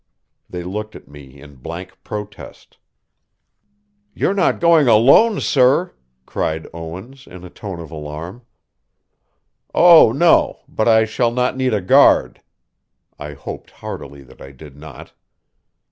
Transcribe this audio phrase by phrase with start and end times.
[0.49, 2.79] They looked at me in blank protest.
[4.15, 5.93] "You're not going alone, sir?"
[6.25, 8.41] cried Owens in a tone of alarm.
[9.75, 10.61] "Oh, no.
[10.67, 12.41] But I shall not need a guard."
[13.19, 15.13] I hoped heartily that I did not.